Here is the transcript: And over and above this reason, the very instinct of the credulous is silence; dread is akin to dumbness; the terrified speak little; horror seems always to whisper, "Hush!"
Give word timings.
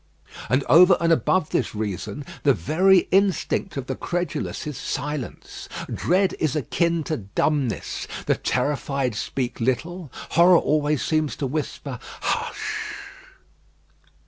And 0.49 0.63
over 0.63 0.97
and 0.99 1.13
above 1.13 1.51
this 1.51 1.75
reason, 1.75 2.25
the 2.41 2.55
very 2.55 3.07
instinct 3.11 3.77
of 3.77 3.85
the 3.85 3.95
credulous 3.95 4.65
is 4.65 4.75
silence; 4.75 5.69
dread 5.93 6.33
is 6.39 6.55
akin 6.55 7.03
to 7.03 7.17
dumbness; 7.17 8.07
the 8.25 8.33
terrified 8.33 9.13
speak 9.13 9.61
little; 9.61 10.11
horror 10.31 10.57
seems 10.97 11.35
always 11.35 11.35
to 11.35 11.45
whisper, 11.45 11.99
"Hush!" 12.01 12.95